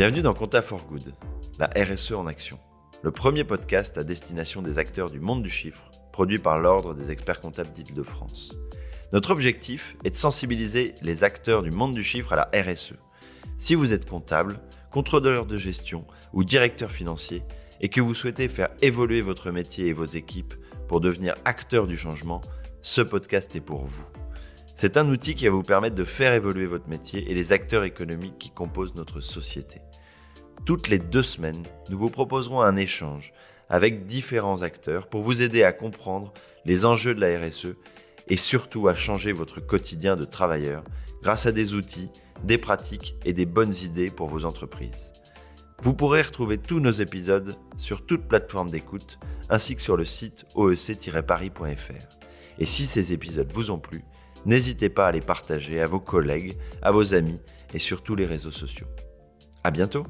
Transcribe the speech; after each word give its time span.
Bienvenue 0.00 0.22
dans 0.22 0.32
Compta 0.32 0.62
for 0.62 0.82
Good, 0.86 1.12
la 1.58 1.68
RSE 1.76 2.12
en 2.12 2.26
action, 2.26 2.58
le 3.02 3.10
premier 3.10 3.44
podcast 3.44 3.98
à 3.98 4.02
destination 4.02 4.62
des 4.62 4.78
acteurs 4.78 5.10
du 5.10 5.20
monde 5.20 5.42
du 5.42 5.50
chiffre, 5.50 5.90
produit 6.10 6.38
par 6.38 6.58
l'Ordre 6.58 6.94
des 6.94 7.10
experts 7.10 7.42
comptables 7.42 7.70
d'Île-de-France. 7.70 8.56
Notre 9.12 9.30
objectif 9.30 9.98
est 10.04 10.12
de 10.12 10.16
sensibiliser 10.16 10.94
les 11.02 11.22
acteurs 11.22 11.60
du 11.60 11.70
monde 11.70 11.92
du 11.92 12.02
chiffre 12.02 12.32
à 12.32 12.36
la 12.36 12.50
RSE. 12.62 12.94
Si 13.58 13.74
vous 13.74 13.92
êtes 13.92 14.08
comptable, 14.08 14.58
contrôleur 14.90 15.44
de 15.44 15.58
gestion 15.58 16.06
ou 16.32 16.44
directeur 16.44 16.90
financier 16.90 17.42
et 17.82 17.90
que 17.90 18.00
vous 18.00 18.14
souhaitez 18.14 18.48
faire 18.48 18.70
évoluer 18.80 19.20
votre 19.20 19.50
métier 19.50 19.88
et 19.88 19.92
vos 19.92 20.06
équipes 20.06 20.54
pour 20.88 21.02
devenir 21.02 21.34
acteur 21.44 21.86
du 21.86 21.98
changement, 21.98 22.40
ce 22.80 23.02
podcast 23.02 23.54
est 23.54 23.60
pour 23.60 23.84
vous. 23.84 24.06
C'est 24.80 24.96
un 24.96 25.10
outil 25.10 25.34
qui 25.34 25.44
va 25.44 25.50
vous 25.50 25.62
permettre 25.62 25.94
de 25.94 26.04
faire 26.04 26.32
évoluer 26.32 26.64
votre 26.64 26.88
métier 26.88 27.30
et 27.30 27.34
les 27.34 27.52
acteurs 27.52 27.84
économiques 27.84 28.38
qui 28.38 28.50
composent 28.50 28.94
notre 28.94 29.20
société. 29.20 29.82
Toutes 30.66 30.88
les 30.88 30.98
deux 30.98 31.22
semaines, 31.22 31.62
nous 31.88 31.98
vous 31.98 32.10
proposerons 32.10 32.60
un 32.60 32.76
échange 32.76 33.32
avec 33.68 34.04
différents 34.04 34.62
acteurs 34.62 35.08
pour 35.08 35.22
vous 35.22 35.42
aider 35.42 35.62
à 35.62 35.72
comprendre 35.72 36.32
les 36.64 36.84
enjeux 36.84 37.14
de 37.14 37.20
la 37.20 37.38
RSE 37.40 37.76
et 38.28 38.36
surtout 38.36 38.86
à 38.86 38.94
changer 38.94 39.32
votre 39.32 39.60
quotidien 39.60 40.16
de 40.16 40.24
travailleur 40.24 40.84
grâce 41.22 41.46
à 41.46 41.52
des 41.52 41.74
outils, 41.74 42.10
des 42.44 42.58
pratiques 42.58 43.16
et 43.24 43.32
des 43.32 43.46
bonnes 43.46 43.74
idées 43.82 44.10
pour 44.10 44.28
vos 44.28 44.44
entreprises. 44.44 45.12
Vous 45.82 45.94
pourrez 45.94 46.22
retrouver 46.22 46.58
tous 46.58 46.78
nos 46.78 46.90
épisodes 46.90 47.56
sur 47.78 48.04
toute 48.04 48.28
plateforme 48.28 48.70
d'écoute 48.70 49.18
ainsi 49.48 49.74
que 49.76 49.82
sur 49.82 49.96
le 49.96 50.04
site 50.04 50.44
oec-paris.fr. 50.54 52.16
Et 52.58 52.66
si 52.66 52.86
ces 52.86 53.12
épisodes 53.12 53.50
vous 53.52 53.70
ont 53.70 53.78
plu, 53.78 54.04
n'hésitez 54.44 54.90
pas 54.90 55.08
à 55.08 55.12
les 55.12 55.22
partager 55.22 55.80
à 55.80 55.86
vos 55.86 56.00
collègues, 56.00 56.56
à 56.82 56.90
vos 56.90 57.14
amis 57.14 57.40
et 57.72 57.78
sur 57.78 58.02
tous 58.02 58.14
les 58.14 58.26
réseaux 58.26 58.50
sociaux. 58.50 58.86
À 59.62 59.70
bientôt! 59.70 60.06